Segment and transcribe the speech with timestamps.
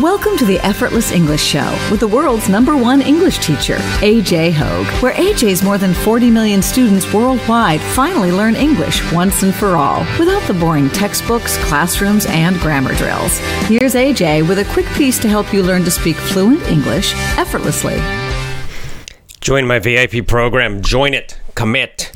[0.00, 4.88] Welcome to the Effortless English Show with the world's number one English teacher, AJ Hoge,
[5.00, 10.00] where AJ's more than 40 million students worldwide finally learn English once and for all
[10.18, 13.38] without the boring textbooks, classrooms, and grammar drills.
[13.68, 17.94] Here's AJ with a quick piece to help you learn to speak fluent English effortlessly.
[19.40, 20.82] Join my VIP program.
[20.82, 21.38] Join it.
[21.54, 22.10] Commit.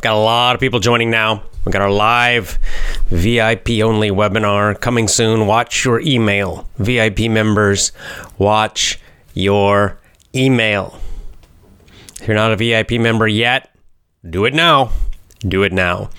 [0.00, 1.44] Got a lot of people joining now.
[1.64, 2.58] We got our live
[3.06, 5.46] VIP only webinar coming soon.
[5.46, 6.68] Watch your email.
[6.76, 7.92] VIP members,
[8.38, 8.98] watch
[9.32, 9.98] your
[10.34, 10.98] email.
[12.20, 13.74] If you're not a VIP member yet,
[14.28, 14.92] do it now.
[15.40, 16.10] Do it now.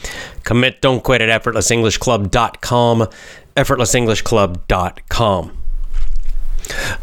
[0.43, 3.07] Commit, don't quit at effortlessenglishclub.com.
[3.55, 5.57] Effortlessenglishclub.com.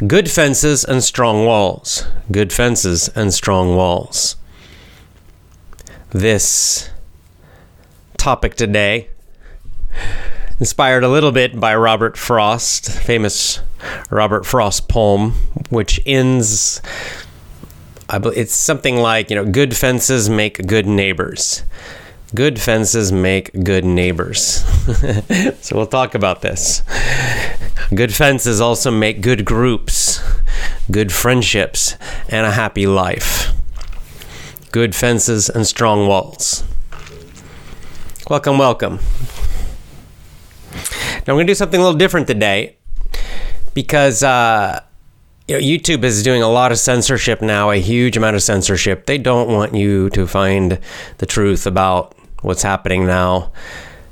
[0.06, 2.06] Good fences and strong walls.
[2.30, 4.36] Good fences and strong walls.
[6.11, 6.91] This
[8.23, 9.09] topic today
[10.61, 13.59] inspired a little bit by Robert Frost, famous
[14.11, 15.33] Robert Frost poem,
[15.71, 16.81] which ends.
[18.09, 21.64] It's something like, you know, good fences make good neighbors.
[22.33, 24.39] Good fences make good neighbors.
[25.61, 26.84] so we'll talk about this.
[27.92, 30.20] Good fences also make good groups,
[30.92, 31.97] good friendships,
[32.29, 33.53] and a happy life.
[34.70, 36.62] Good fences and strong walls.
[38.31, 39.01] Welcome, welcome.
[40.73, 42.77] Now, I'm going to do something a little different today
[43.75, 44.81] because uh,
[45.48, 49.06] you know, YouTube is doing a lot of censorship now, a huge amount of censorship.
[49.06, 50.79] They don't want you to find
[51.19, 53.51] the truth about what's happening now.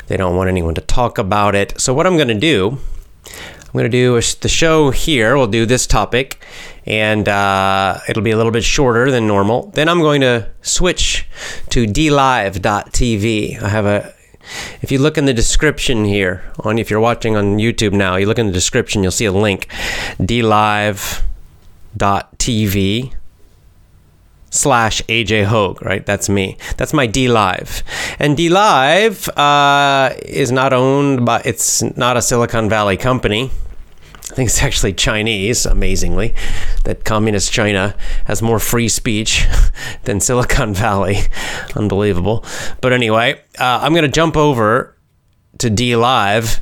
[0.08, 1.80] They don't want anyone to talk about it.
[1.80, 2.78] So, what I'm going to do,
[3.70, 5.36] I'm going to do the show here.
[5.36, 6.44] We'll do this topic,
[6.86, 9.68] and uh, it'll be a little bit shorter than normal.
[9.74, 11.28] Then I'm going to switch
[11.68, 13.62] to dlive.tv.
[13.62, 14.12] I have a
[14.82, 18.27] if you look in the description here, on if you're watching on YouTube now, you
[18.27, 19.68] look in the description, you'll see a link,
[20.18, 21.22] dlive.tv
[24.50, 26.05] slash AJ Hoge, right?
[26.05, 26.58] That's me.
[26.77, 27.83] That's my DLive.
[28.18, 33.50] And DLive uh, is not owned by, it's not a Silicon Valley company.
[34.30, 36.34] I think it's actually Chinese, amazingly,
[36.84, 37.96] that communist China
[38.27, 39.46] has more free speech
[40.05, 41.18] than Silicon Valley.
[41.74, 42.44] Unbelievable.
[42.80, 44.96] But anyway, uh, I'm going to jump over
[45.58, 46.60] to DLive.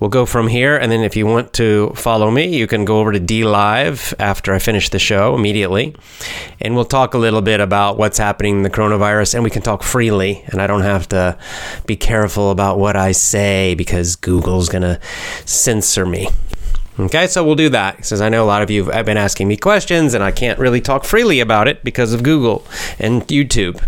[0.00, 2.98] We'll go from here, and then if you want to follow me, you can go
[2.98, 5.94] over to D Live after I finish the show immediately,
[6.60, 9.62] and we'll talk a little bit about what's happening in the coronavirus, and we can
[9.62, 11.38] talk freely, and I don't have to
[11.86, 14.98] be careful about what I say because Google's gonna
[15.44, 16.28] censor me.
[16.98, 18.04] Okay, so we'll do that.
[18.04, 20.60] Says, I know a lot of you have been asking me questions and I can't
[20.60, 22.64] really talk freely about it because of Google
[23.00, 23.82] and YouTube.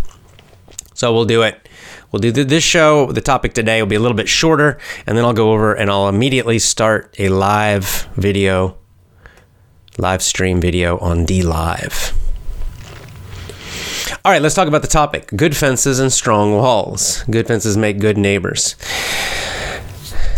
[0.93, 1.66] So we'll do it.
[2.11, 3.11] We'll do this show.
[3.11, 5.89] The topic today will be a little bit shorter, and then I'll go over and
[5.89, 8.77] I'll immediately start a live video,
[9.97, 12.13] live stream video on D Live.
[14.23, 17.23] All right, let's talk about the topic good fences and strong walls.
[17.29, 18.75] Good fences make good neighbors.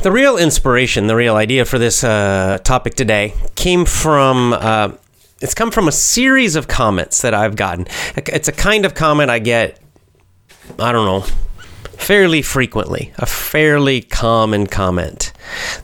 [0.02, 4.54] The real inspiration, the real idea for this uh, topic today came from.
[4.54, 4.94] Uh,
[5.42, 7.86] it's come from a series of comments that I've gotten.
[8.16, 9.80] It's a kind of comment I get,
[10.78, 11.26] I don't know,
[12.10, 15.32] fairly frequently, a fairly common comment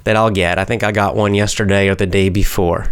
[0.06, 0.58] that I'll get.
[0.58, 2.91] I think I got one yesterday or the day before,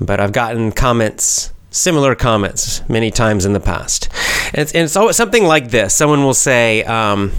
[0.00, 4.08] but I've gotten comments, similar comments, many times in the past.
[4.52, 7.32] And it's, and it's always something like this someone will say, um,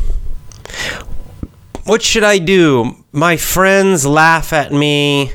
[1.86, 2.98] what should I do?
[3.14, 5.32] My friends laugh at me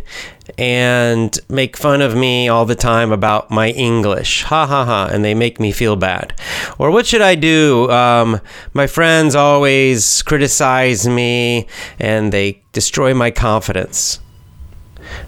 [0.59, 4.43] and make fun of me all the time about my English.
[4.45, 5.09] Ha ha ha.
[5.11, 6.35] And they make me feel bad.
[6.79, 7.91] Or what should I do?
[7.91, 8.41] Um,
[8.73, 11.67] my friends always criticize me
[11.99, 14.21] and they destroy my confidence.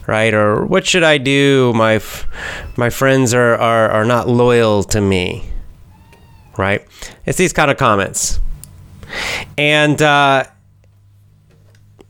[0.07, 0.33] Right?
[0.33, 1.73] Or what should I do?
[1.75, 2.01] My,
[2.77, 5.49] my friends are, are, are not loyal to me.
[6.57, 6.87] Right?
[7.25, 8.41] It's these kind of comments.
[9.59, 10.45] And, uh,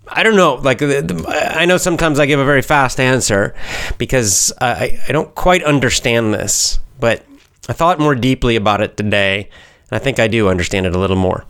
[0.08, 0.54] I don't know.
[0.54, 3.54] Like, I know sometimes I give a very fast answer
[3.98, 7.24] because I, I don't quite understand this, but
[7.68, 9.50] I thought more deeply about it today,
[9.90, 11.44] and I think I do understand it a little more.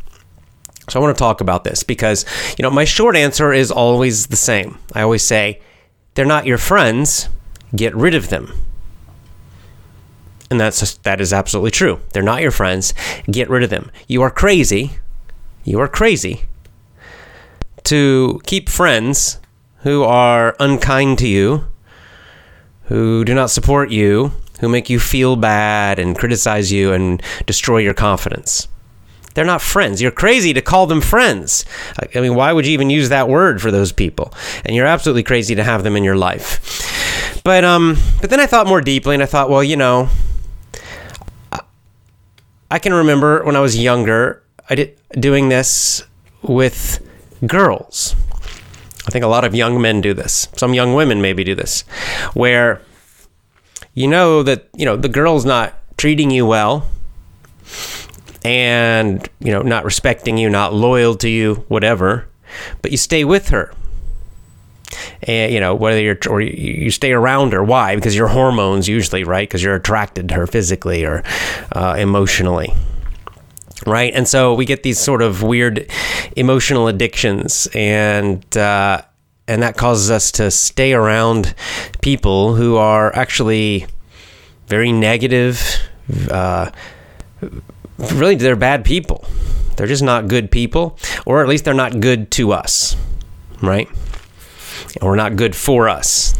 [0.88, 2.24] So I want to talk about this because,
[2.56, 4.78] you know, my short answer is always the same.
[4.94, 5.60] I always say,
[6.14, 7.28] they're not your friends,
[7.74, 8.52] get rid of them.
[10.48, 12.00] And that's just, that is absolutely true.
[12.12, 12.94] They're not your friends,
[13.28, 13.90] get rid of them.
[14.06, 14.92] You are crazy.
[15.64, 16.42] You are crazy
[17.86, 19.38] to keep friends
[19.78, 21.66] who are unkind to you,
[22.84, 27.78] who do not support you, who make you feel bad and criticize you and destroy
[27.78, 28.68] your confidence.
[29.34, 30.00] They're not friends.
[30.00, 31.66] You're crazy to call them friends.
[32.14, 34.32] I mean, why would you even use that word for those people?
[34.64, 37.42] And you're absolutely crazy to have them in your life.
[37.44, 40.08] But um, but then I thought more deeply, and I thought, well, you know,
[42.70, 46.02] I can remember when I was younger, I did doing this
[46.42, 46.98] with
[47.46, 48.14] girls.
[49.06, 50.48] I think a lot of young men do this.
[50.56, 51.82] Some young women maybe do this,
[52.34, 52.80] where
[53.94, 56.86] you know that you know the girl's not treating you well
[58.44, 62.28] and you know not respecting you not loyal to you whatever
[62.82, 63.72] but you stay with her
[65.22, 69.24] and you know whether you're or you stay around her why because your hormones usually
[69.24, 71.24] right because you're attracted to her physically or
[71.72, 72.72] uh, emotionally
[73.84, 74.12] right?
[74.14, 75.90] And so we get these sort of weird
[76.36, 79.02] emotional addictions and uh,
[79.48, 81.54] and that causes us to stay around
[82.00, 83.86] people who are actually
[84.66, 85.60] very negative
[86.30, 86.70] uh,
[87.98, 89.24] really they're bad people.
[89.76, 92.96] They're just not good people or at least they're not good to us
[93.62, 93.88] right?
[95.00, 96.34] Or not good for us.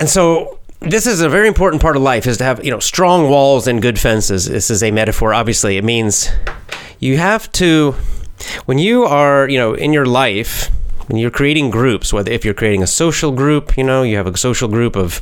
[0.00, 2.78] And so this is a very important part of life is to have you know
[2.78, 6.30] strong walls and good fences this is a metaphor obviously it means
[7.00, 7.94] you have to
[8.66, 10.70] when you are you know in your life
[11.08, 14.26] when you're creating groups, whether if you're creating a social group, you know, you have
[14.26, 15.20] a social group of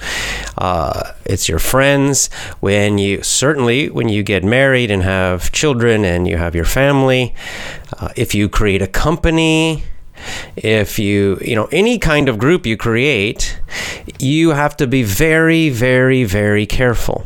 [0.58, 2.28] uh, it's your friends.
[2.58, 7.34] When you certainly when you get married and have children and you have your family,
[8.00, 9.84] uh, if you create a company,
[10.56, 13.60] if you you know any kind of group you create,
[14.18, 17.24] you have to be very very very careful.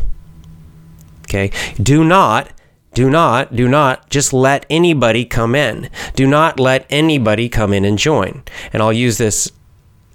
[1.23, 1.51] Okay,
[1.81, 2.51] do not
[2.93, 5.91] do not, do not just let anybody come in.
[6.17, 8.43] Do not let anybody come in and join.
[8.73, 9.51] And I'll use this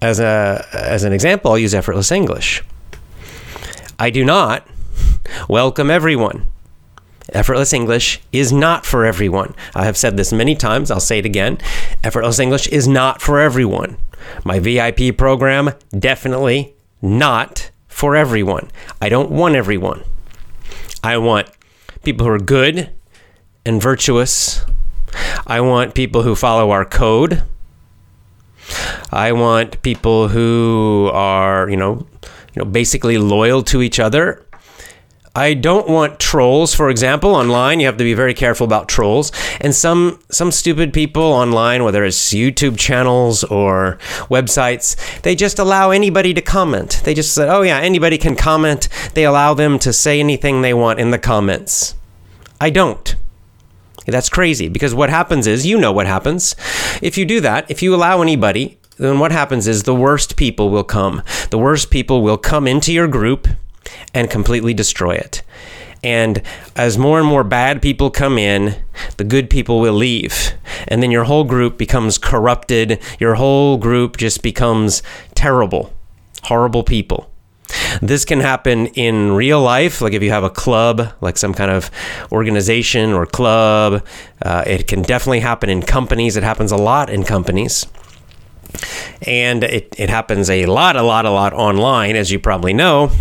[0.02, 1.52] as a as an example.
[1.52, 2.64] I'll use effortless English.
[3.98, 4.68] I do not
[5.48, 6.48] welcome everyone.
[7.34, 9.56] Effortless English is not for everyone.
[9.74, 10.92] I have said this many times.
[10.92, 11.58] I'll say it again.
[12.04, 13.98] Effortless English is not for everyone.
[14.44, 18.70] My VIP program definitely not for everyone.
[19.02, 20.04] I don't want everyone.
[21.04, 21.50] I want
[22.04, 22.92] people who are good
[23.66, 24.66] and virtuous.
[25.48, 27.44] I want people who follow our code.
[29.12, 32.08] I want people who are, you know,
[32.54, 34.45] you know, basically loyal to each other.
[35.38, 37.82] I don't want trolls, for example, online.
[37.82, 39.34] You have to be very careful about trolls.
[39.60, 43.98] And some some stupid people online, whether it's YouTube channels or
[44.30, 47.02] websites, they just allow anybody to comment.
[47.04, 50.74] They just say, "Oh yeah, anybody can comment." They allow them to say anything they
[50.74, 51.96] want in the comments.
[52.62, 53.16] I don't.
[54.06, 56.56] That's crazy because what happens is, you know what happens.
[57.02, 60.70] If you do that, if you allow anybody, then what happens is the worst people
[60.70, 61.22] will come.
[61.50, 63.50] The worst people will come into your group
[64.14, 65.42] and completely destroy it.
[66.04, 66.44] And
[66.76, 68.76] as more and more bad people come in,
[69.18, 70.54] the good people will leave.
[70.88, 73.02] And then your whole group becomes corrupted.
[73.20, 75.02] Your whole group just becomes
[75.34, 75.94] terrible,
[76.44, 77.32] horrible people.
[78.02, 81.72] This can happen in real life, like if you have a club, like some kind
[81.72, 81.90] of
[82.32, 84.06] organization or club.
[84.44, 86.38] Uh, it can definitely happen in companies.
[86.38, 87.88] It happens a lot in companies.
[89.24, 93.12] And it, it happens a lot, a lot, a lot online, as you probably know.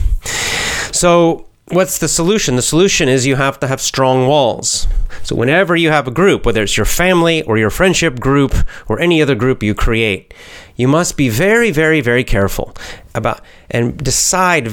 [0.94, 2.54] So, what's the solution?
[2.54, 4.86] The solution is you have to have strong walls.
[5.24, 8.54] So, whenever you have a group, whether it's your family or your friendship group
[8.86, 10.32] or any other group you create,
[10.76, 12.76] you must be very, very, very careful
[13.12, 14.70] about and decide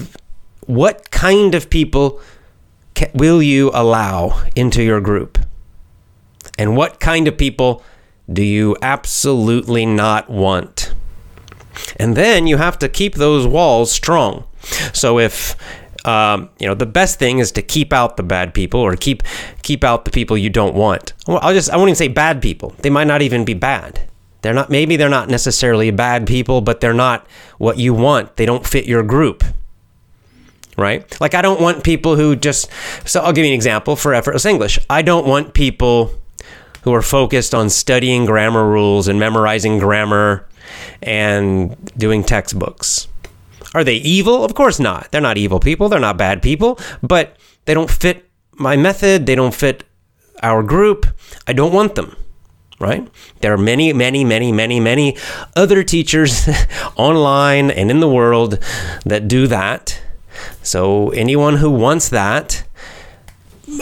[0.67, 2.22] what kind of people
[3.15, 5.39] will you allow into your group
[6.60, 7.84] and what kind of people
[8.31, 10.93] do you absolutely not want.
[11.95, 14.45] And then you have to keep those walls strong.
[14.93, 15.55] So if
[16.05, 19.24] um, you know the best thing is to keep out the bad people or keep
[19.62, 21.13] keep out the people you don't want.
[21.27, 22.74] I'll just i won't even say bad people.
[22.79, 24.08] They might not even be bad.
[24.41, 27.27] They're not maybe they're not necessarily bad people but they're not
[27.58, 28.36] what you want.
[28.36, 29.43] They don't fit your group.
[30.77, 31.20] Right?
[31.22, 32.70] Like i don't want people who just
[33.05, 34.79] so i'll give you an example for effortless english.
[34.89, 36.12] I don't want people
[36.84, 40.48] who are focused on studying grammar rules and memorizing grammar
[41.03, 43.08] and doing textbooks
[43.73, 44.43] are they evil?
[44.43, 45.11] Of course not.
[45.11, 45.89] They're not evil people.
[45.89, 49.25] They're not bad people, but they don't fit my method.
[49.25, 49.83] They don't fit
[50.43, 51.05] our group.
[51.47, 52.15] I don't want them,
[52.79, 53.07] right?
[53.41, 55.17] There are many, many, many, many, many
[55.55, 56.49] other teachers
[56.95, 58.59] online and in the world
[59.05, 60.01] that do that.
[60.63, 62.63] So anyone who wants that,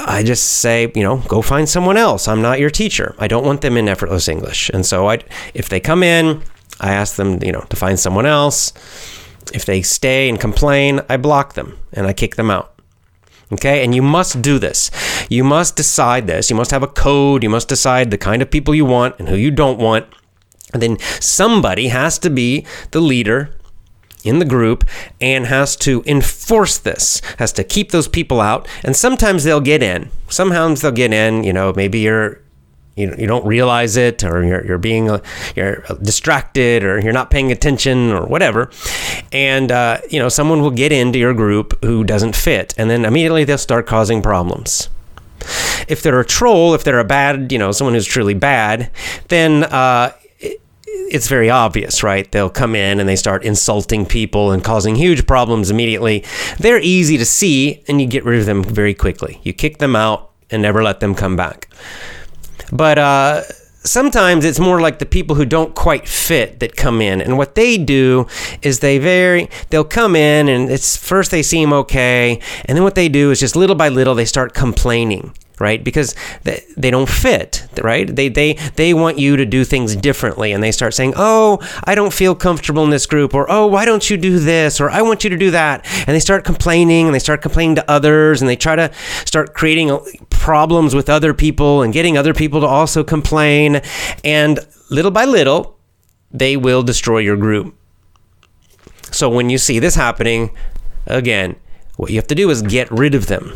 [0.05, 2.27] I just say, you know, go find someone else.
[2.27, 3.15] I'm not your teacher.
[3.17, 4.69] I don't want them in effortless English.
[4.69, 5.19] And so I
[5.53, 6.43] if they come in,
[6.79, 8.71] I ask them, you know, to find someone else
[9.53, 12.79] if they stay and complain, I block them and I kick them out.
[13.51, 14.91] Okay, and you must do this.
[15.27, 16.51] You must decide this.
[16.51, 17.41] You must have a code.
[17.41, 20.05] You must decide the kind of people you want and who you don't want.
[20.71, 23.55] And then somebody has to be the leader
[24.23, 24.87] in the group
[25.19, 28.67] and has to enforce this, has to keep those people out.
[28.83, 30.11] And sometimes they'll get in.
[30.27, 31.43] Sometimes they'll get in.
[31.43, 32.41] You know, maybe you're
[32.99, 35.21] you, you don't realize it or you're, you're being uh,
[35.55, 38.69] you're distracted or you're not paying attention or whatever
[39.31, 43.05] and uh, you know someone will get into your group who doesn't fit and then
[43.05, 44.89] immediately they'll start causing problems
[45.87, 48.91] if they're a troll if they're a bad you know someone who's truly bad
[49.29, 50.11] then uh,
[51.11, 52.31] it's very obvious, right?
[52.31, 56.23] They'll come in and they start insulting people and causing huge problems immediately.
[56.59, 59.39] They're easy to see, and you get rid of them very quickly.
[59.43, 61.67] You kick them out and never let them come back.
[62.71, 63.43] But uh,
[63.83, 67.21] sometimes it's more like the people who don't quite fit that come in.
[67.21, 68.27] And what they do
[68.61, 72.39] is they very they'll come in and it's first they seem okay.
[72.65, 75.83] And then what they do is just little by little they start complaining right?
[75.83, 78.13] Because they, they don't fit, right?
[78.13, 81.95] They, they, they want you to do things differently and they start saying, oh, I
[81.95, 85.01] don't feel comfortable in this group, or oh, why don't you do this, or I
[85.01, 85.85] want you to do that.
[86.07, 88.91] And they start complaining and they start complaining to others and they try to
[89.25, 89.99] start creating uh,
[90.29, 93.81] problems with other people and getting other people to also complain.
[94.23, 95.77] And little by little,
[96.31, 97.75] they will destroy your group.
[99.11, 100.51] So when you see this happening,
[101.07, 101.55] again,
[101.97, 103.51] what you have to do is get rid of them.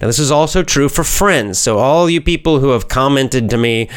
[0.00, 1.58] Now, this is also true for friends.
[1.58, 3.88] So, all you people who have commented to me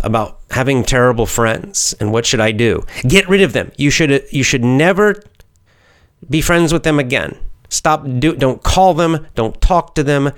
[0.00, 2.84] about having terrible friends and what should I do?
[3.06, 3.72] Get rid of them.
[3.76, 5.22] You should you should never
[6.28, 7.38] be friends with them again.
[7.68, 10.32] Stop do don't call them, don't talk to them,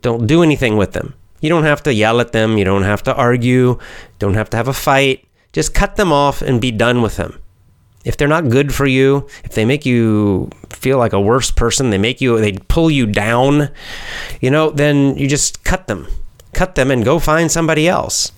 [0.00, 1.14] don't do anything with them.
[1.40, 3.78] You don't have to yell at them, you don't have to argue,
[4.18, 5.26] don't have to have a fight.
[5.52, 7.41] Just cut them off and be done with them
[8.04, 11.90] if they're not good for you, if they make you feel like a worse person,
[11.90, 13.68] they make you, they pull you down,
[14.40, 16.06] you know, then you just cut them.
[16.52, 18.32] Cut them and go find somebody else,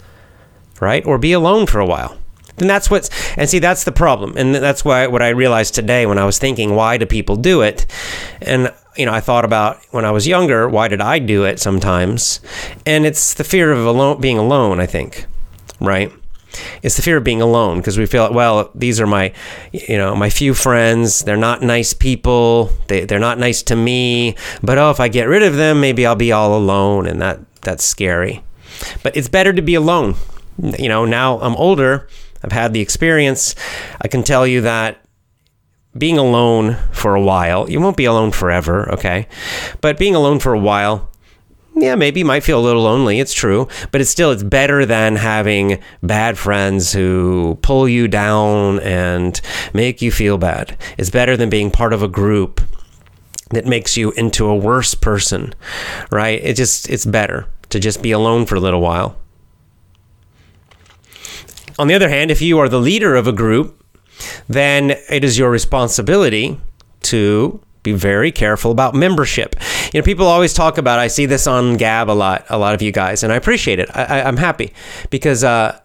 [0.81, 1.05] right?
[1.05, 2.17] Or be alone for a while.
[2.59, 4.35] And that's what's, and see, that's the problem.
[4.37, 7.63] And that's why what I realized today when I was thinking, why do people do
[7.63, 7.87] it?
[8.41, 11.59] And, you know, I thought about when I was younger, why did I do it
[11.59, 12.41] sometimes?
[12.87, 15.27] And it's the fear of alone, being alone, I think,
[15.81, 16.13] right?
[16.83, 19.33] It's the fear of being alone because we feel well these are my
[19.73, 21.23] you know my few friends.
[21.25, 22.71] They're not nice people.
[22.89, 24.37] They, they're not nice to me.
[24.63, 27.41] But oh if i get rid of them maybe i'll be all alone and that
[27.63, 28.43] that's scary.
[29.03, 30.15] But it's better to be alone.
[30.79, 32.09] You know now i'm older.
[32.43, 33.55] I've had the experience.
[34.01, 35.01] I can tell you that
[35.97, 39.29] being alone for a while you won't be alone forever okay?
[39.81, 41.11] But being alone for a while
[41.77, 43.21] yeah, maybe you might feel a little lonely.
[43.21, 48.81] It's true, but it's still it's better than having bad friends who pull you down
[48.81, 49.41] and
[49.73, 50.77] make you feel bad.
[50.99, 52.61] It's better than being part of a group
[53.51, 55.55] that makes you into a worse person,
[56.11, 56.41] right?
[56.43, 59.17] It just it's better to just be alone for a little while.
[61.77, 63.83] On the other hand, if you are the leader of a group,
[64.49, 66.61] then it is your responsibility
[67.03, 69.55] to be very careful about membership.
[69.93, 70.99] You know, people always talk about.
[70.99, 72.45] I see this on Gab a lot.
[72.49, 73.89] A lot of you guys, and I appreciate it.
[73.95, 74.73] I, am happy
[75.11, 75.45] because.
[75.45, 75.79] Uh,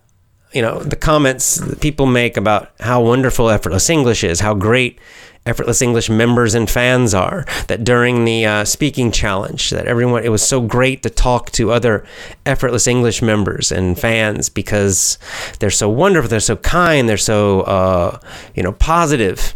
[0.52, 5.00] you know the comments that people make about how wonderful effortless english is how great
[5.46, 10.30] effortless english members and fans are that during the uh, speaking challenge that everyone it
[10.30, 12.04] was so great to talk to other
[12.48, 15.20] effortless english members and fans because
[15.60, 18.20] they're so wonderful they're so kind they're so uh,
[18.56, 19.54] you know positive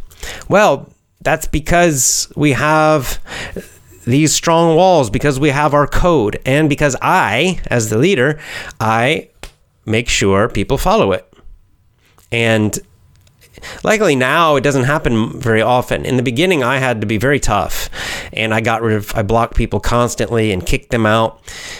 [0.47, 0.92] well
[1.23, 3.19] that's because we have
[4.05, 8.39] these strong walls, because we have our code, and because I, as the leader,
[8.79, 9.29] I
[9.85, 11.25] make sure people follow it.
[12.31, 12.77] And
[13.83, 16.05] luckily now it doesn't happen very often.
[16.05, 17.89] In the beginning, I had to be very tough,
[18.33, 21.39] and I got rid of, I blocked people constantly and kicked them out.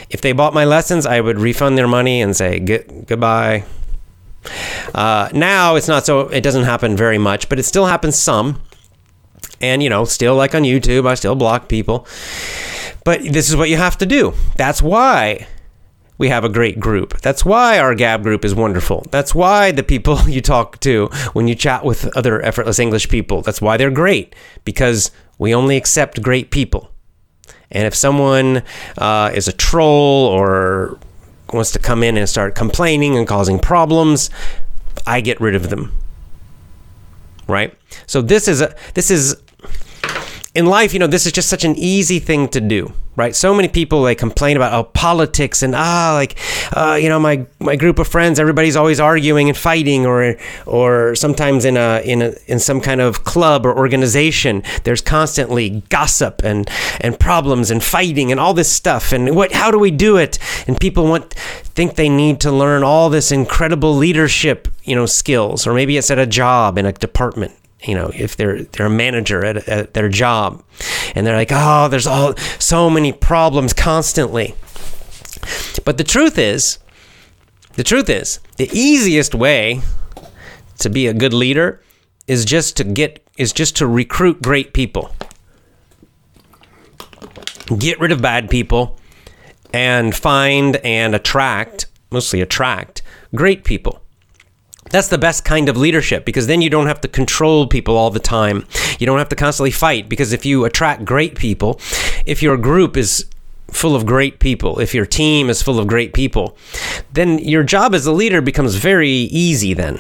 [0.10, 3.66] If they bought my lessons, I would refund their money and say goodbye.
[4.94, 8.62] Uh, now it's not so, it doesn't happen very much, but it still happens some.
[9.62, 12.08] And, you know, still like on YouTube, I still block people.
[13.06, 14.34] But this is what you have to do.
[14.58, 15.48] That's why
[16.18, 17.20] we have a great group.
[17.22, 19.06] That's why our Gab group is wonderful.
[19.12, 23.42] That's why the people you talk to when you chat with other effortless English people,
[23.42, 26.92] that's why they're great because we only accept great people.
[27.72, 28.64] And if someone
[28.98, 31.00] uh, is a troll or
[31.52, 34.30] wants to come in and start complaining and causing problems,
[35.08, 35.92] I get rid of them.
[37.48, 37.78] Right?
[38.08, 39.42] So this is a this is
[40.56, 43.36] in life, you know, this is just such an easy thing to do, right?
[43.36, 46.38] So many people they complain about oh politics and ah like
[46.74, 50.36] uh, you know my my group of friends everybody's always arguing and fighting or
[50.68, 55.82] or sometimes in a in a in some kind of club or organization there's constantly
[55.90, 56.70] gossip and
[57.02, 59.12] and problems and fighting and all this stuff.
[59.12, 60.38] And what how do we do it?
[60.68, 65.66] And people want think they need to learn all this incredible leadership you know skills
[65.66, 68.90] or maybe it's at a job in a department you know if they're they're a
[68.90, 70.64] manager at, at their job
[71.16, 74.56] and they're like oh there's all so many problems constantly.
[75.84, 76.80] But the truth is
[77.74, 79.82] the truth is the easiest way
[80.80, 81.82] to be a good leader
[82.28, 85.14] is just to get is just to recruit great people.
[87.78, 89.00] Get rid of bad people
[89.74, 93.02] and find and attract mostly attract
[93.34, 94.03] great people
[94.94, 98.12] that's the best kind of leadership because then you don't have to control people all
[98.12, 98.64] the time.
[99.00, 101.80] You don't have to constantly fight because if you attract great people,
[102.28, 103.26] if your group is
[103.72, 106.56] full of great people, if your team is full of great people,
[107.12, 109.98] then your job as a leader becomes very easy then.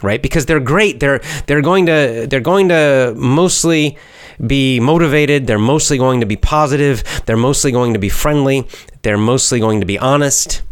[0.00, 0.22] Right?
[0.22, 1.00] Because they're great.
[1.00, 3.98] They're they're going to they're going to mostly
[4.46, 8.66] be motivated, they're mostly going to be positive, they're mostly going to be friendly,
[9.02, 10.62] they're mostly going to be honest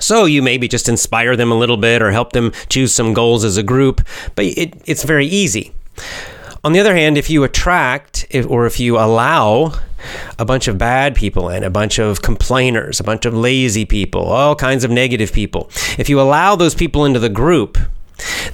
[0.00, 3.44] so you maybe just inspire them a little bit or help them choose some goals
[3.44, 4.00] as a group,
[4.34, 5.72] but it, it's very easy.
[6.64, 9.74] On the other hand, if you attract or if you allow
[10.38, 14.22] a bunch of bad people and a bunch of complainers, a bunch of lazy people,
[14.22, 17.78] all kinds of negative people, if you allow those people into the group,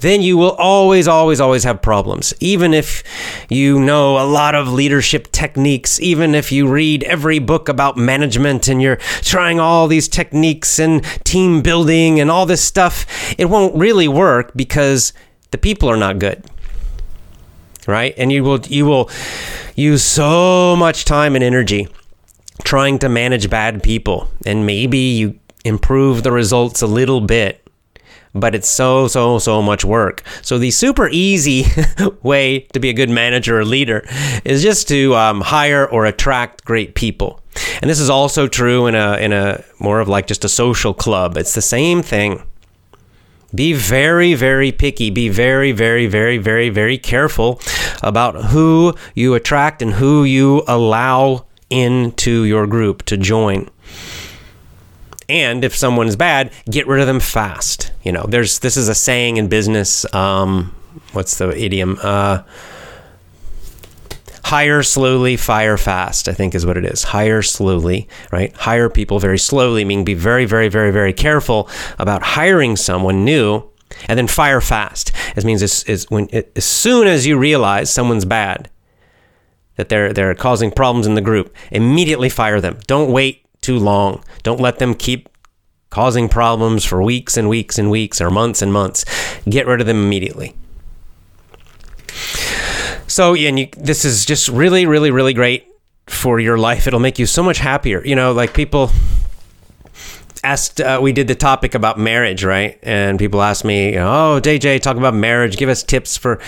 [0.00, 2.35] then you will always, always, always have problems.
[2.40, 3.02] Even if
[3.49, 8.68] you know a lot of leadership techniques, even if you read every book about management
[8.68, 13.06] and you're trying all these techniques and team building and all this stuff,
[13.38, 15.12] it won't really work because
[15.50, 16.44] the people are not good.
[17.87, 18.14] Right?
[18.16, 19.11] And you will you will
[19.76, 21.88] use so much time and energy
[22.62, 27.63] trying to manage bad people and maybe you improve the results a little bit
[28.34, 30.22] but it's so, so, so much work.
[30.42, 31.66] So the super easy
[32.22, 34.06] way to be a good manager or leader
[34.44, 37.40] is just to um, hire or attract great people.
[37.80, 40.92] And this is also true in a, in a more of like just a social
[40.92, 41.36] club.
[41.36, 42.42] It's the same thing.
[43.54, 45.10] Be very, very picky.
[45.10, 47.60] Be very, very, very, very, very careful
[48.02, 53.70] about who you attract and who you allow into your group to join
[55.28, 57.93] and if someone's bad, get rid of them fast.
[58.02, 60.13] You know, there's this is a saying in business.
[60.15, 60.75] Um,
[61.13, 61.99] what's the idiom?
[62.02, 62.43] Uh,
[64.45, 66.28] hire slowly, fire fast.
[66.28, 67.02] I think is what it is.
[67.02, 68.54] Hire slowly, right?
[68.56, 73.63] Hire people very slowly, meaning be very, very, very, very careful about hiring someone new,
[74.08, 75.13] and then fire fast.
[75.37, 78.71] It means it, as soon as you realize someone's bad,
[79.76, 82.78] that they're they're causing problems in the group, immediately fire them.
[82.87, 84.22] Don't wait too long.
[84.42, 85.28] Don't let them keep
[85.88, 89.04] causing problems for weeks and weeks and weeks or months and months.
[89.48, 90.54] Get rid of them immediately.
[93.06, 95.66] So, and you, this is just really, really, really great
[96.06, 96.86] for your life.
[96.86, 98.04] It'll make you so much happier.
[98.04, 98.90] You know, like people
[100.42, 102.78] asked, uh, we did the topic about marriage, right?
[102.82, 105.56] And people asked me, oh, AJ, talk about marriage.
[105.56, 106.40] Give us tips for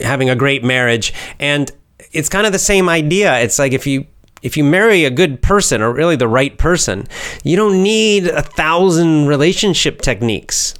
[0.00, 1.14] having a great marriage.
[1.38, 1.70] And
[2.12, 3.38] it's kind of the same idea.
[3.38, 4.06] It's like if you
[4.42, 7.06] if you marry a good person or really the right person,
[7.44, 10.74] you don't need a thousand relationship techniques,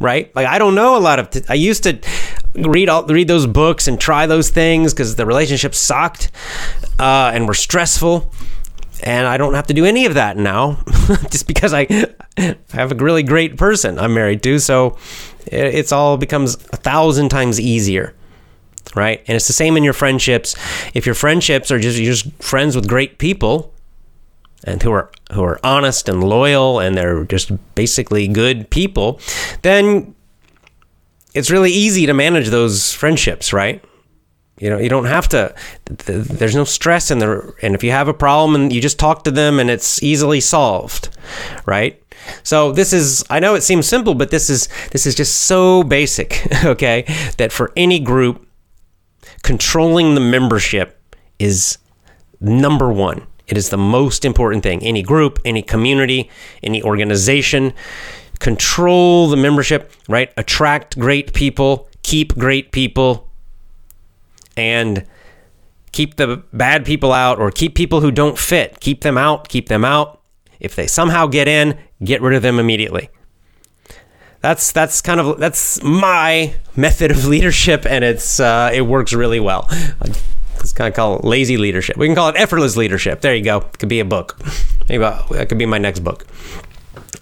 [0.00, 0.34] right?
[0.34, 1.30] Like I don't know a lot of.
[1.30, 1.98] T- I used to
[2.54, 6.30] read all read those books and try those things because the relationships sucked
[6.98, 8.32] uh, and were stressful.
[9.04, 10.82] And I don't have to do any of that now,
[11.30, 11.86] just because I
[12.70, 14.58] have a really great person I'm married to.
[14.58, 14.98] So
[15.46, 18.14] it's all becomes a thousand times easier
[18.94, 19.20] right?
[19.26, 20.54] And it's the same in your friendships.
[20.94, 23.72] If your friendships are just you're just friends with great people
[24.64, 29.20] and who are who are honest and loyal and they're just basically good people,
[29.62, 30.14] then
[31.34, 33.82] it's really easy to manage those friendships, right?
[34.58, 35.54] You know, you don't have to.
[35.86, 39.22] There's no stress in there, and if you have a problem, and you just talk
[39.24, 41.10] to them, and it's easily solved,
[41.64, 42.02] right?
[42.42, 43.24] So this is.
[43.30, 46.46] I know it seems simple, but this is this is just so basic.
[46.64, 47.04] Okay,
[47.36, 48.47] that for any group,
[49.42, 51.00] controlling the membership
[51.38, 51.78] is
[52.40, 53.26] number one.
[53.46, 54.82] It is the most important thing.
[54.82, 56.30] Any group, any community,
[56.62, 57.72] any organization,
[58.38, 60.32] control the membership, right?
[60.36, 63.28] Attract great people, keep great people,
[64.56, 65.06] and
[65.92, 68.80] keep the bad people out or keep people who don't fit.
[68.80, 70.20] Keep them out, keep them out.
[70.60, 73.08] If they somehow get in, get rid of them immediately
[74.40, 79.40] that's that's kind of that's my method of leadership, and it's uh, it works really
[79.40, 79.68] well.
[80.60, 81.96] It's kind of called lazy leadership.
[81.96, 83.20] We can call it effortless leadership.
[83.20, 83.60] There you go.
[83.60, 84.38] Could be a book.
[84.88, 86.26] Maybe that could be my next book.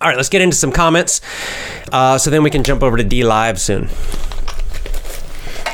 [0.01, 1.21] All right, let's get into some comments.
[1.91, 3.89] Uh, so then we can jump over to D Live soon.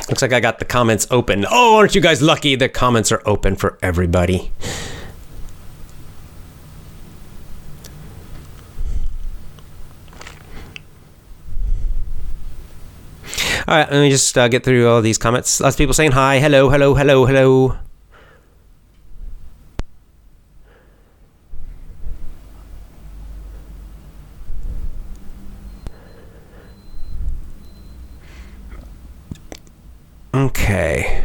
[0.09, 1.45] Looks like I got the comments open.
[1.49, 2.55] Oh, aren't you guys lucky?
[2.55, 4.51] The comments are open for everybody.
[13.65, 15.61] All right, let me just uh, get through all these comments.
[15.61, 17.77] Lots of people saying hi, hello, hello, hello, hello.
[30.33, 31.23] Okay.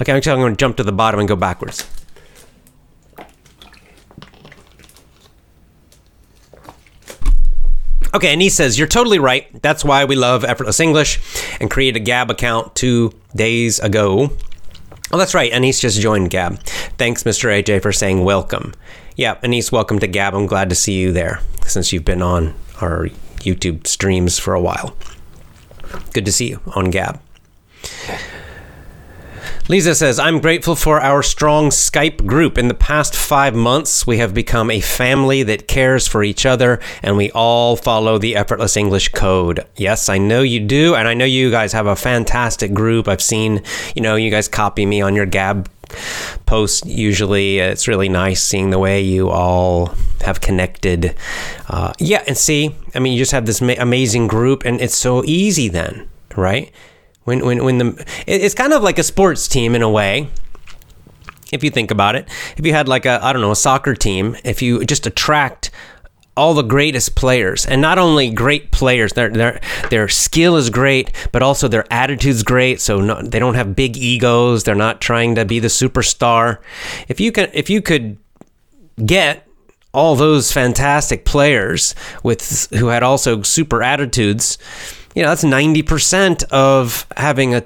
[0.00, 1.88] Okay, I'm going to jump to the bottom and go backwards.
[8.14, 9.46] Okay, and he says, You're totally right.
[9.62, 11.20] That's why we love Effortless English
[11.60, 14.30] and created a Gab account two days ago.
[15.10, 15.52] Oh, that's right.
[15.52, 16.58] Anise just joined Gab.
[16.98, 17.50] Thanks, Mr.
[17.50, 18.72] AJ, for saying welcome.
[19.16, 20.34] Yeah, Anise, welcome to Gab.
[20.34, 23.08] I'm glad to see you there since you've been on our
[23.40, 24.96] YouTube streams for a while.
[26.12, 27.20] Good to see you on Gab.
[29.72, 32.58] Lisa says, I'm grateful for our strong Skype group.
[32.58, 36.78] In the past five months, we have become a family that cares for each other
[37.02, 39.66] and we all follow the Effortless English Code.
[39.76, 40.94] Yes, I know you do.
[40.94, 43.08] And I know you guys have a fantastic group.
[43.08, 43.62] I've seen,
[43.96, 45.70] you know, you guys copy me on your Gab
[46.44, 47.58] post usually.
[47.58, 51.16] It's really nice seeing the way you all have connected.
[51.70, 54.98] Uh, yeah, and see, I mean, you just have this ma- amazing group and it's
[54.98, 56.70] so easy then, right?
[57.24, 60.28] When when when the it's kind of like a sports team in a way.
[61.52, 63.94] If you think about it, if you had like a I don't know a soccer
[63.94, 65.70] team, if you just attract
[66.34, 71.12] all the greatest players and not only great players their their their skill is great
[71.30, 75.34] but also their attitude's great so no, they don't have big egos they're not trying
[75.34, 76.56] to be the superstar
[77.06, 78.16] if you can if you could
[79.04, 79.46] get
[79.92, 84.56] all those fantastic players with who had also super attitudes
[85.14, 87.64] you know, that's 90% of having a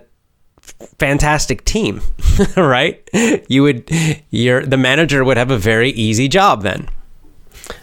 [0.99, 2.01] fantastic team,
[2.57, 3.09] right?
[3.49, 3.91] You would,
[4.31, 6.89] your the manager would have a very easy job then.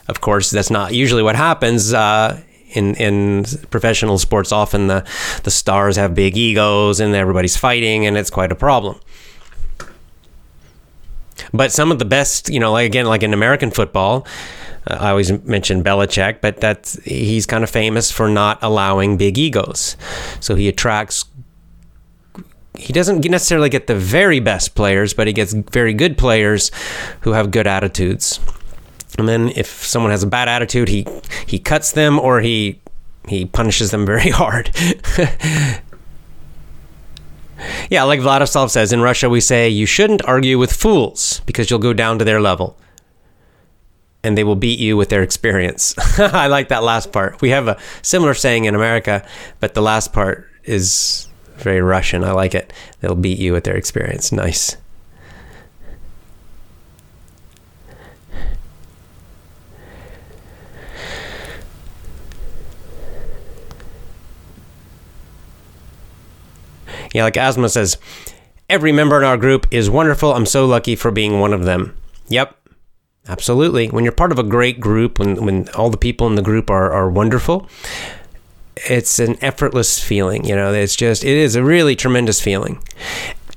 [0.08, 1.94] Of course, that's not usually what happens.
[1.94, 2.42] Uh,
[2.74, 5.06] in, in professional sports, often the,
[5.44, 9.00] the stars have big egos and everybody's fighting, and it's quite a problem.
[11.54, 14.26] But some of the best, you know, like again, like in American football,
[14.88, 19.96] I always mention Belichick, but that's he's kind of famous for not allowing big egos.
[20.40, 21.26] So he attracts.
[22.78, 26.72] He doesn't necessarily get the very best players, but he gets very good players
[27.22, 28.40] who have good attitudes.
[29.18, 31.06] And then if someone has a bad attitude, he
[31.48, 32.82] he cuts them or he
[33.28, 34.72] he punishes them very hard.
[37.90, 41.80] yeah, like Vladislav says, in Russia we say you shouldn't argue with fools because you'll
[41.80, 42.78] go down to their level
[44.24, 45.96] and they will beat you with their experience.
[46.20, 47.42] I like that last part.
[47.42, 49.26] We have a similar saying in America,
[49.60, 52.24] but the last part is very Russian.
[52.24, 52.72] I like it.
[53.02, 54.32] They'll beat you with their experience.
[54.32, 54.78] Nice.
[67.14, 67.98] Yeah, like Asma says,
[68.70, 70.34] every member in our group is wonderful.
[70.34, 71.96] I'm so lucky for being one of them.
[72.30, 72.58] Yep,
[73.28, 73.88] Absolutely.
[73.88, 76.70] When you're part of a great group, when, when all the people in the group
[76.70, 77.70] are, are wonderful,
[78.76, 80.46] it's an effortless feeling.
[80.46, 82.84] You know, it's just, it is a really tremendous feeling.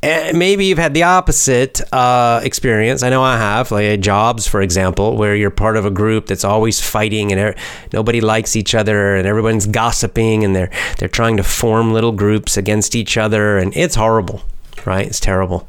[0.02, 3.02] And maybe you've had the opposite uh, experience.
[3.02, 6.44] I know I have, like jobs, for example, where you're part of a group that's
[6.44, 7.54] always fighting and er-
[7.92, 12.56] nobody likes each other and everyone's gossiping and they're they're trying to form little groups
[12.56, 14.42] against each other and it's horrible,
[14.84, 15.06] right?
[15.06, 15.66] It's terrible.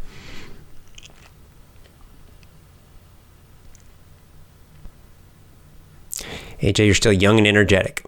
[6.62, 8.04] AJ, you're still young and energetic.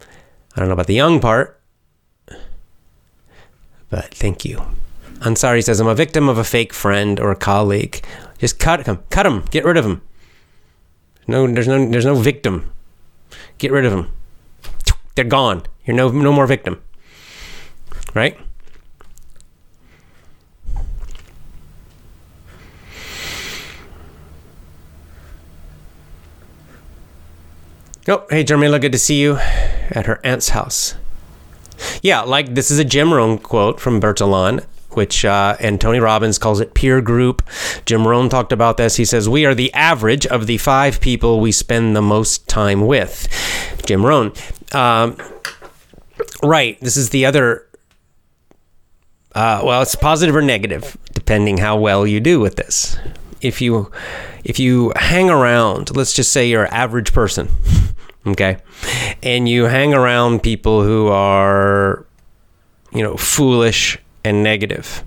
[0.00, 1.60] I don't know about the young part,
[3.88, 4.62] but thank you.
[5.20, 8.02] Ansari says, I'm a victim of a fake friend or a colleague.
[8.38, 9.02] Just cut him.
[9.10, 9.44] Cut him.
[9.50, 10.00] Get rid of him.
[11.26, 12.72] No, there's no, there's no victim.
[13.58, 14.12] Get rid of them.
[15.14, 15.62] They're gone.
[15.84, 16.80] You're no, no more victim.
[18.14, 18.38] Right?
[28.10, 30.96] Oh, hey, Jermila, good to see you at her aunt's house.
[32.02, 36.36] Yeah, like this is a Jim Rohn quote from Bertalan, which uh, and Tony Robbins
[36.36, 37.48] calls it peer group.
[37.86, 38.96] Jim Rohn talked about this.
[38.96, 42.84] He says we are the average of the five people we spend the most time
[42.84, 43.28] with.
[43.86, 44.32] Jim Rohn,
[44.72, 45.16] um,
[46.42, 46.80] right?
[46.80, 47.64] This is the other
[49.36, 52.98] Uh, well, it's positive or negative, depending how well you do with this.
[53.40, 53.92] If you
[54.42, 57.48] if you hang around, let's just say you're an average person,
[58.26, 58.58] okay,
[59.22, 62.06] and you hang around people who are,
[62.92, 65.04] you know, foolish and negative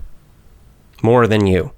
[1.02, 1.72] more than you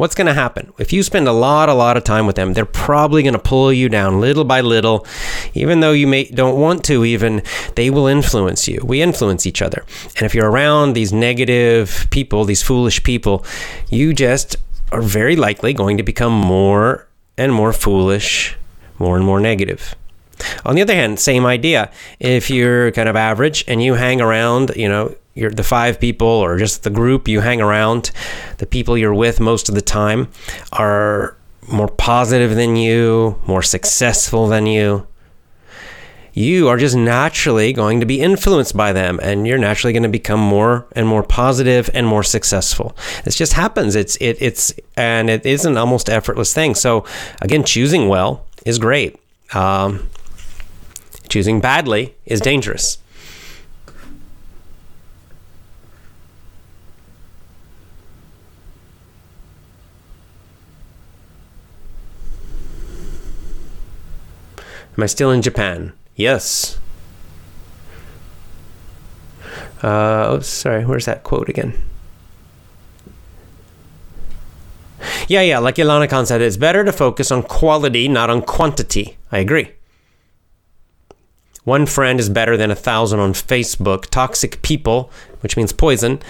[0.00, 0.72] what's going to happen?
[0.78, 3.38] If you spend a lot, a lot of time with them, they're probably going to
[3.38, 5.06] pull you down little by little,
[5.52, 7.04] even though you may don't want to.
[7.04, 7.42] Even
[7.74, 8.80] they will influence you.
[8.82, 9.84] We influence each other,
[10.16, 13.44] and if you're around these negative people, these foolish people,
[13.90, 14.56] you just
[14.90, 18.56] are very likely going to become more and more foolish,
[18.98, 19.94] more and more negative.
[20.64, 21.90] On the other hand, same idea.
[22.18, 26.26] If you're kind of average and you hang around, you know, you're the five people
[26.26, 28.10] or just the group you hang around,
[28.58, 30.28] the people you're with most of the time
[30.72, 31.36] are
[31.70, 35.06] more positive than you, more successful than you.
[36.32, 40.08] You are just naturally going to be influenced by them and you're naturally going to
[40.08, 42.96] become more and more positive and more successful.
[43.24, 43.96] This just happens.
[43.96, 46.74] It's it it's and it is an almost effortless thing.
[46.74, 47.04] So
[47.42, 49.18] again, choosing well is great.
[49.52, 50.08] Um,
[51.30, 52.98] choosing badly is dangerous.
[64.98, 65.94] Am I still in Japan?
[66.14, 66.78] Yes.
[69.82, 70.84] Uh, oh, sorry.
[70.84, 71.72] Where's that quote again?
[75.26, 75.58] Yeah, yeah.
[75.58, 79.16] Like Ilana Khan said, it's better to focus on quality, not on quantity.
[79.32, 79.70] I agree.
[81.64, 84.06] One friend is better than a thousand on Facebook.
[84.06, 86.20] Toxic people, which means poison,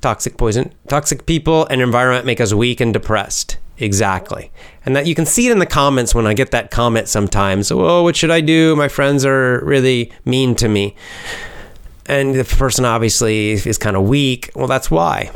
[0.00, 3.56] toxic poison, toxic people and environment make us weak and depressed.
[3.78, 4.50] Exactly.
[4.86, 7.72] And that you can see it in the comments when I get that comment sometimes.
[7.72, 8.76] Oh, what should I do?
[8.76, 10.94] My friends are really mean to me.
[12.06, 14.50] And the person obviously is kind of weak.
[14.54, 15.30] Well, that's why.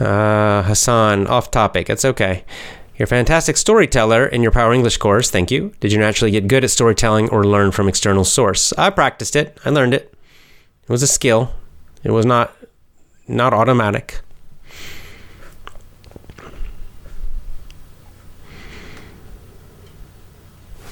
[0.00, 1.88] Uh, Hassan, off topic.
[1.88, 2.44] It's okay.
[2.96, 5.30] You're a fantastic storyteller in your Power English course.
[5.30, 5.72] Thank you.
[5.80, 8.72] Did you naturally get good at storytelling or learn from external source?
[8.74, 9.58] I practiced it.
[9.64, 10.14] I learned it.
[10.82, 11.52] It was a skill.
[12.02, 12.54] It was not
[13.28, 14.20] not automatic.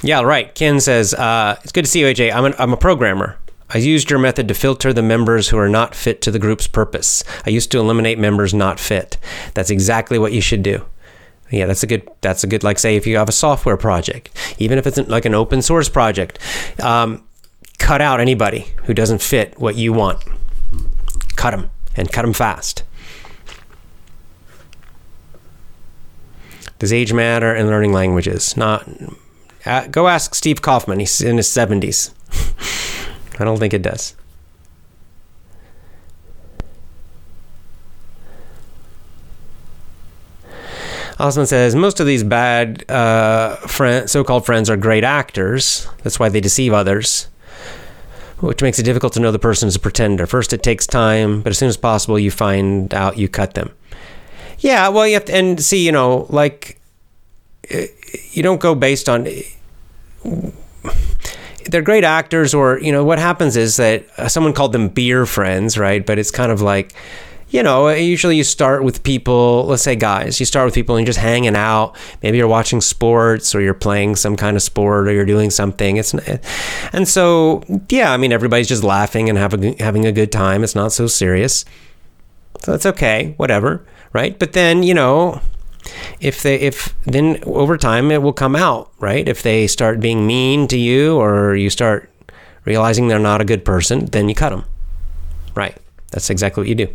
[0.02, 0.54] Yeah, right.
[0.54, 2.30] Ken says, uh, it's good to see you, AJ.
[2.34, 3.38] I'm, an, I'm a programmer.
[3.74, 6.68] I used your method to filter the members who are not fit to the group's
[6.68, 7.24] purpose.
[7.44, 9.18] I used to eliminate members not fit.
[9.54, 10.86] That's exactly what you should do.
[11.50, 12.08] Yeah, that's a good.
[12.20, 12.62] That's a good.
[12.62, 15.88] Like, say, if you have a software project, even if it's like an open source
[15.88, 16.38] project,
[16.82, 17.24] um,
[17.78, 20.22] cut out anybody who doesn't fit what you want.
[21.36, 22.84] Cut them and cut them fast.
[26.78, 28.56] Does age matter in learning languages?
[28.56, 28.88] Not.
[29.66, 31.00] Uh, go ask Steve Kaufmann.
[31.00, 32.14] He's in his seventies.
[33.38, 34.14] I don't think it does.
[41.18, 45.86] Osman says most of these bad uh, friend, so-called friends are great actors.
[46.02, 47.28] That's why they deceive others,
[48.40, 50.26] which makes it difficult to know the person is a pretender.
[50.26, 53.70] First, it takes time, but as soon as possible, you find out you cut them.
[54.58, 56.80] Yeah, well, you have to, and see, you know, like
[58.32, 59.28] you don't go based on.
[61.70, 65.26] They're great actors, or you know, what happens is that uh, someone called them beer
[65.26, 66.04] friends, right?
[66.04, 66.94] But it's kind of like
[67.54, 71.04] you know, usually you start with people, let's say guys, you start with people and
[71.04, 71.96] you're just hanging out.
[72.20, 75.96] Maybe you're watching sports or you're playing some kind of sport or you're doing something.
[75.96, 76.12] It's
[76.92, 80.64] and so yeah, I mean everybody's just laughing and having having a good time.
[80.64, 81.64] It's not so serious.
[82.58, 84.36] So that's okay, whatever, right?
[84.36, 85.40] But then, you know,
[86.20, 89.28] if they if then over time it will come out, right?
[89.28, 92.10] If they start being mean to you or you start
[92.64, 94.64] realizing they're not a good person, then you cut them.
[95.54, 95.76] Right.
[96.10, 96.88] That's exactly what you do.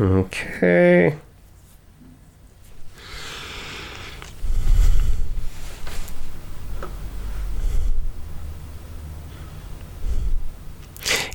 [0.00, 1.16] Okay.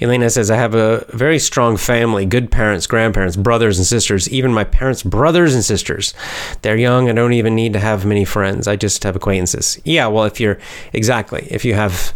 [0.01, 4.53] Elena says, I have a very strong family, good parents, grandparents, brothers and sisters, even
[4.53, 6.13] my parents' brothers and sisters.
[6.62, 7.09] They're young.
[7.09, 8.67] I don't even need to have many friends.
[8.67, 9.79] I just have acquaintances.
[9.83, 10.57] Yeah, well, if you're
[10.93, 12.13] exactly, if you have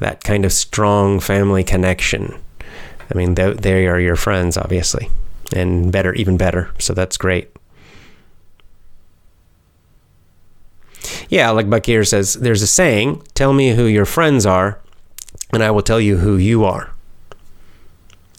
[0.00, 2.38] that kind of strong family connection,
[3.10, 5.10] I mean, they, they are your friends, obviously
[5.52, 6.70] and better, even better.
[6.78, 7.50] So that's great.
[11.28, 14.80] Yeah, like Bakir says, there's a saying tell me who your friends are,
[15.52, 16.92] and I will tell you who you are.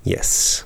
[0.07, 0.63] Yes.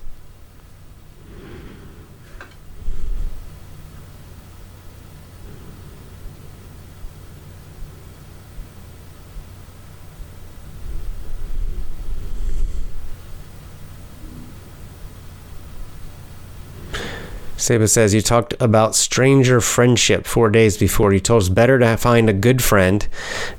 [17.56, 21.12] Seba says, You talked about stranger friendship four days before.
[21.12, 23.08] You told us better to find a good friend.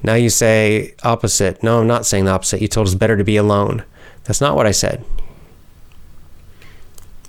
[0.02, 1.62] Now you say opposite.
[1.62, 2.62] No, I'm not saying the opposite.
[2.62, 3.84] You told us better to be alone.
[4.24, 5.04] That's not what I said.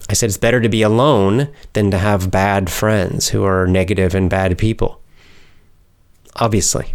[0.09, 4.15] I said it's better to be alone than to have bad friends who are negative
[4.15, 5.01] and bad people.
[6.37, 6.95] Obviously.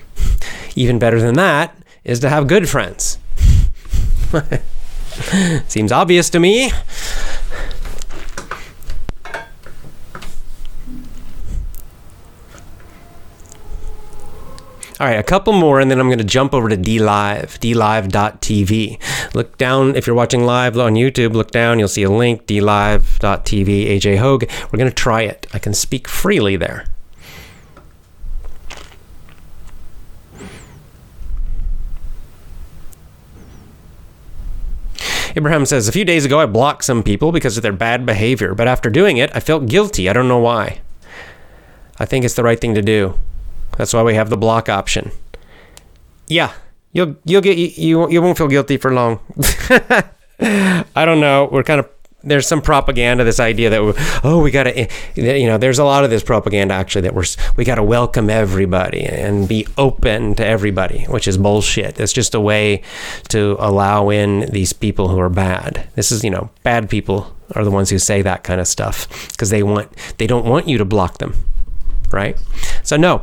[0.76, 3.18] Even better than that is to have good friends.
[5.68, 6.70] Seems obvious to me.
[15.00, 19.34] All right, a couple more, and then I'm going to jump over to DLive, dlive.tv.
[19.34, 23.86] Look down, if you're watching live on YouTube, look down, you'll see a link, dlive.tv,
[23.88, 24.44] AJ Hoge.
[24.70, 25.48] We're going to try it.
[25.52, 26.86] I can speak freely there.
[35.34, 38.54] Abraham says, A few days ago, I blocked some people because of their bad behavior,
[38.54, 40.08] but after doing it, I felt guilty.
[40.08, 40.82] I don't know why.
[41.98, 43.18] I think it's the right thing to do.
[43.76, 45.10] That's why we have the block option.
[46.28, 46.52] Yeah,
[46.92, 49.20] you'll you'll get you you won't feel guilty for long.
[50.40, 51.48] I don't know.
[51.50, 51.88] We're kind of
[52.24, 53.92] there's some propaganda this idea that we,
[54.24, 57.14] oh we got to eh, you know there's a lot of this propaganda actually that
[57.14, 57.24] we're
[57.56, 62.34] we got to welcome everybody and be open to everybody which is bullshit it's just
[62.34, 62.82] a way
[63.28, 67.64] to allow in these people who are bad this is you know bad people are
[67.64, 70.78] the ones who say that kind of stuff because they want they don't want you
[70.78, 71.34] to block them
[72.10, 72.38] right
[72.82, 73.22] so no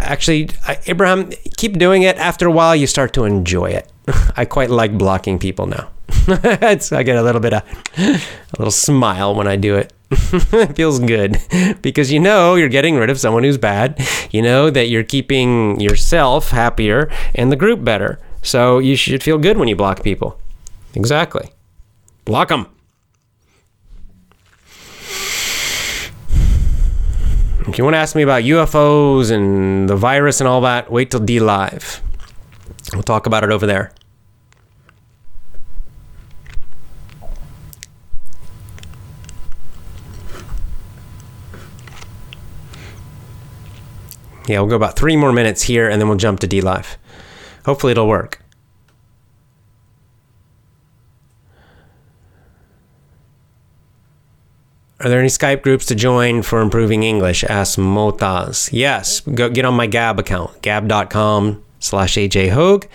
[0.00, 0.50] actually,
[0.86, 2.16] Abraham, keep doing it.
[2.16, 3.90] After a while, you start to enjoy it.
[4.36, 5.90] I quite like blocking people now.
[6.28, 7.62] I get a little bit of
[7.96, 8.20] a
[8.58, 9.92] little smile when I do it.
[10.10, 11.38] it feels good
[11.82, 14.00] because you know you're getting rid of someone who's bad.
[14.30, 18.18] You know that you're keeping yourself happier and the group better.
[18.42, 20.40] So you should feel good when you block people.
[20.94, 21.50] Exactly.
[22.24, 22.66] Block them.
[27.68, 31.10] If you want to ask me about UFOs and the virus and all that, wait
[31.10, 32.00] till D Live.
[32.94, 33.92] We'll talk about it over there.
[44.48, 46.96] Yeah, we'll go about three more minutes here and then we'll jump to D Live.
[47.66, 48.42] Hopefully it'll work.
[55.00, 57.44] Are there any Skype groups to join for improving English?
[57.44, 58.70] Ask Motaz.
[58.72, 62.88] Yes, go get on my Gab account, gab.com slash AJ Hoge.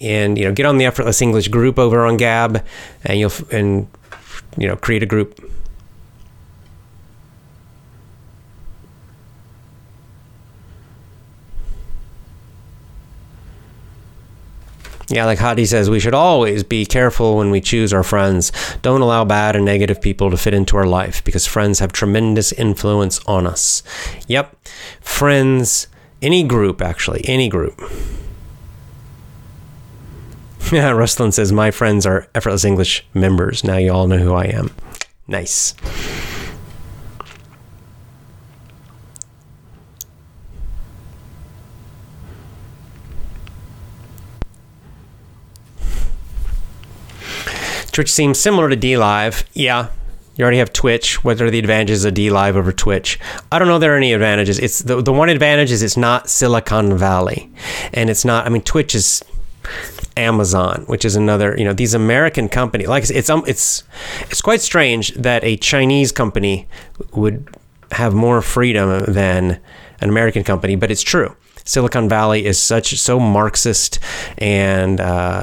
[0.00, 2.64] And, you know, get on the Effortless English group over on Gab
[3.04, 3.88] and you'll, and,
[4.56, 5.40] you know, create a group
[15.10, 18.52] Yeah, like Hadi says, we should always be careful when we choose our friends.
[18.82, 22.52] Don't allow bad and negative people to fit into our life because friends have tremendous
[22.52, 23.82] influence on us.
[24.26, 24.54] Yep,
[25.00, 25.86] friends,
[26.20, 27.80] any group actually, any group.
[30.70, 33.64] Yeah, Rustlin says, my friends are Effortless English members.
[33.64, 34.70] Now you all know who I am.
[35.26, 35.74] Nice.
[47.98, 49.42] Twitch seems similar to DLive.
[49.54, 49.88] Yeah,
[50.36, 51.24] you already have Twitch.
[51.24, 53.18] What are the advantages of DLive over Twitch?
[53.50, 54.60] I don't know there are any advantages.
[54.60, 57.50] It's the, the one advantage is it's not Silicon Valley.
[57.92, 59.24] And it's not, I mean, Twitch is
[60.16, 62.86] Amazon, which is another, you know, these American company.
[62.86, 63.82] Like it's um, it's
[64.30, 66.68] it's quite strange that a Chinese company
[67.14, 67.48] would
[67.90, 69.58] have more freedom than
[70.00, 71.34] an American company, but it's true.
[71.64, 73.98] Silicon Valley is such so Marxist,
[74.38, 75.42] and uh,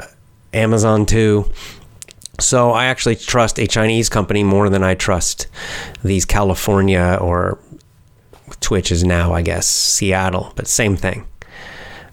[0.54, 1.52] Amazon too.
[2.40, 5.48] So I actually trust a Chinese company more than I trust
[6.04, 7.60] these California or
[8.60, 11.28] Twitch is now, I guess, Seattle, but same thing.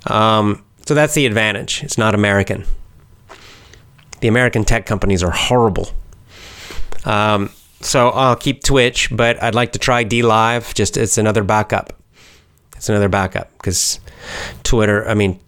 [0.07, 1.83] Um, so that's the advantage.
[1.83, 2.65] It's not American.
[4.21, 5.91] The American tech companies are horrible.
[7.05, 10.75] Um, so I'll keep Twitch, but I'd like to try DLive.
[10.75, 11.93] Just it's another backup.
[12.77, 14.01] It's another backup because
[14.63, 15.41] Twitter, I mean,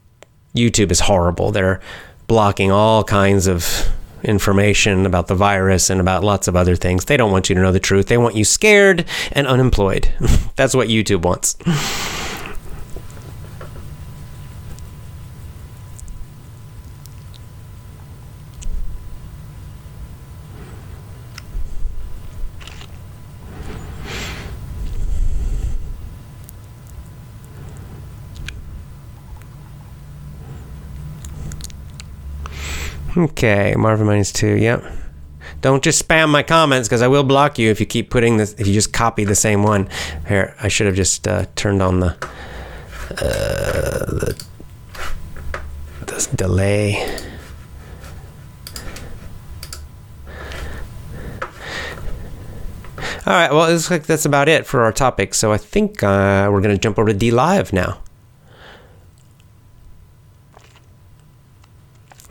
[0.55, 1.53] YouTube is horrible.
[1.53, 1.81] They're
[2.27, 3.89] blocking all kinds of
[4.25, 7.05] information about the virus and about lots of other things.
[7.05, 8.07] They don't want you to know the truth.
[8.07, 10.09] They want you scared and unemployed.
[10.57, 11.57] That's what YouTube wants.
[33.17, 34.57] Okay, Marvin minus two.
[34.57, 34.85] Yep.
[35.61, 38.55] Don't just spam my comments because I will block you if you keep putting this.
[38.55, 39.89] If you just copy the same one.
[40.27, 42.17] Here, I should have just uh, turned on the
[43.11, 44.45] uh, the
[46.07, 46.97] this delay.
[53.27, 53.53] All right.
[53.53, 55.35] Well, it looks like that's about it for our topic.
[55.35, 58.01] So I think uh, we're going to jump over to D Live now.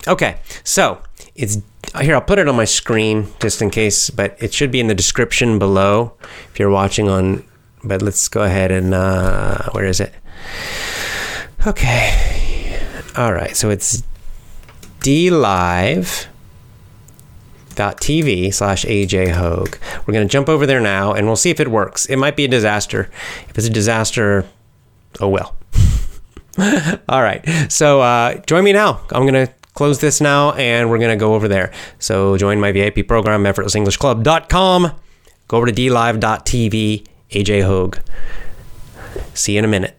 [0.07, 0.37] Okay.
[0.63, 1.01] So
[1.35, 1.59] it's
[2.01, 2.15] here.
[2.15, 4.95] I'll put it on my screen just in case, but it should be in the
[4.95, 6.13] description below
[6.51, 7.43] if you're watching on.
[7.83, 10.13] But let's go ahead and uh, where is it?
[11.67, 12.79] Okay.
[13.17, 13.55] All right.
[13.55, 14.03] So it's
[14.99, 16.27] dlive.tv
[18.53, 19.79] slash AJ Hoge.
[20.05, 22.05] We're going to jump over there now and we'll see if it works.
[22.05, 23.09] It might be a disaster.
[23.49, 24.47] If it's a disaster,
[25.19, 25.55] oh well.
[27.09, 27.45] All right.
[27.69, 29.01] So uh, join me now.
[29.11, 31.71] I'm going to close this now and we're going to go over there.
[31.99, 34.91] So join my VIP program, effortlessenglishclub.com.
[35.47, 37.99] Go over to dlive.tv, AJ Hoge.
[39.33, 39.97] See you in a minute.